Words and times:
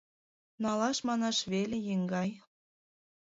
—Налаш 0.63 0.97
манаш 1.07 1.37
веле, 1.51 1.77
еҥгай. 1.93 2.29